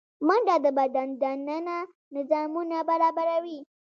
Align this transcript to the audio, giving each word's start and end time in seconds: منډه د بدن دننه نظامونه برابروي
منډه 0.27 0.55
د 0.65 0.67
بدن 0.79 1.07
دننه 1.21 1.77
نظامونه 2.15 2.77
برابروي 2.89 3.59